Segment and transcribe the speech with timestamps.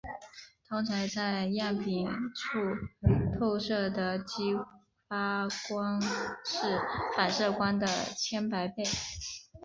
[0.67, 2.59] 通常在样品处
[3.37, 4.55] 透射的激
[5.07, 6.81] 发光是
[7.15, 8.81] 反射光的千百倍。